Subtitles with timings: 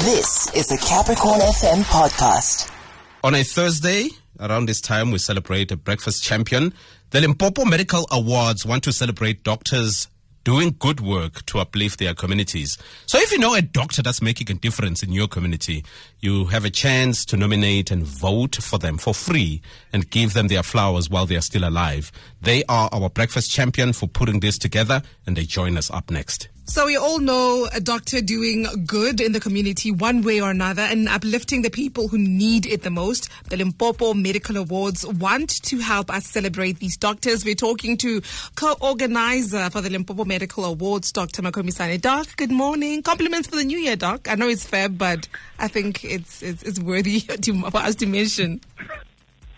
[0.00, 2.70] This is a Capricorn FM podcast.
[3.22, 4.08] On a Thursday,
[4.40, 6.72] around this time, we celebrate a breakfast champion.
[7.10, 10.08] The Limpopo Medical Awards want to celebrate doctors
[10.42, 12.78] doing good work to uplift their communities.
[13.04, 15.84] So if you know a doctor that's making a difference in your community,
[16.20, 19.60] you have a chance to nominate and vote for them for free
[19.92, 22.10] and give them their flowers while they are still alive.
[22.40, 26.48] They are our breakfast champion for putting this together and they join us up next.
[26.70, 30.82] So we all know a doctor doing good in the community one way or another
[30.82, 33.28] and uplifting the people who need it the most.
[33.48, 37.44] The Limpopo Medical Awards want to help us celebrate these doctors.
[37.44, 38.22] We're talking to
[38.54, 41.42] co-organizer for the Limpopo Medical Awards, Dr.
[41.42, 42.00] Makhomisane.
[42.00, 43.02] Doc, good morning.
[43.02, 44.28] Compliments for the new year, Doc.
[44.30, 45.26] I know it's Feb, but
[45.58, 48.60] I think it's it's, it's worthy to, for us to mention.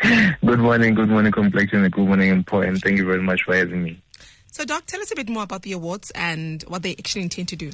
[0.00, 3.82] Good morning, good morning, Complexion, good morning, Mpho, and thank you very much for having
[3.82, 4.00] me.
[4.60, 7.48] So, Doc, tell us a bit more about the awards and what they actually intend
[7.48, 7.70] to do.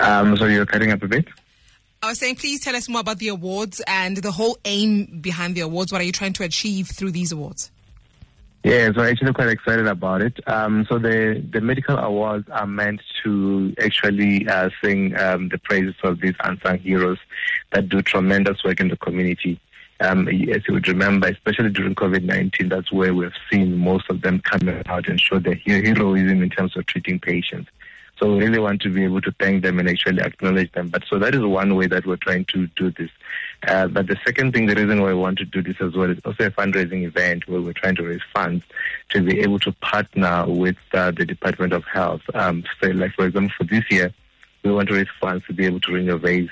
[0.00, 1.24] Um, so you're cutting up a bit?
[2.02, 5.54] I was saying, please tell us more about the awards and the whole aim behind
[5.54, 5.92] the awards.
[5.92, 7.70] What are you trying to achieve through these awards?
[8.64, 10.38] Yeah, so I'm actually quite excited about it.
[10.46, 15.94] Um, so the, the medical awards are meant to actually uh, sing um, the praises
[16.02, 17.18] of these unsung heroes
[17.72, 19.58] that do tremendous work in the community.
[20.00, 24.40] Um, as you would remember, especially during COVID-19, that's where we've seen most of them
[24.40, 27.70] coming out and show their heroism in terms of treating patients.
[28.18, 30.88] So we really want to be able to thank them and actually acknowledge them.
[30.88, 33.10] But so that is one way that we're trying to do this.
[33.66, 36.10] Uh, but the second thing, the reason why we want to do this as well
[36.10, 38.64] is also a fundraising event where we're trying to raise funds
[39.10, 42.22] to be able to partner with uh, the Department of Health.
[42.34, 44.12] Um, so like for example, for this year,
[44.64, 46.50] we want to raise funds to be able to renovate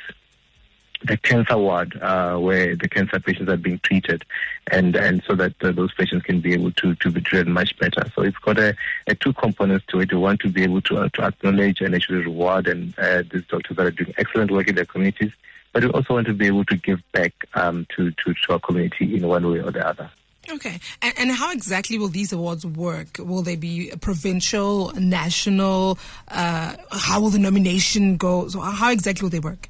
[1.05, 4.25] the cancer ward uh, where the cancer patients are being treated,
[4.71, 7.77] and and so that uh, those patients can be able to to be treated much
[7.79, 8.05] better.
[8.15, 8.75] So it's got a,
[9.07, 10.13] a two components to it.
[10.13, 13.47] We want to be able to uh, to acknowledge and actually reward and uh, these
[13.47, 15.33] doctors that are doing excellent work in their communities,
[15.73, 18.61] but we also want to be able to give back um, to, to to our
[18.61, 20.11] community in one way or the other.
[20.49, 20.79] Okay.
[21.03, 23.19] And, and, how exactly will these awards work?
[23.19, 25.99] Will they be provincial, national?
[26.29, 28.47] Uh, how will the nomination go?
[28.47, 29.69] So, how exactly will they work?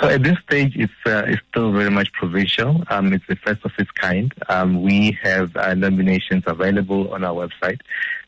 [0.00, 2.82] So at this stage, it's, uh, it's still very much provincial.
[2.88, 4.32] Um, it's the first of its kind.
[4.48, 7.80] Um, we have uh, nominations available on our website,